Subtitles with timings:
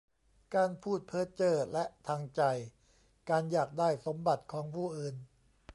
[0.55, 2.41] การพูดเพ้อเจ้อ และทางใจ
[3.29, 5.15] การอยากได้สมบัติของผู้อื่น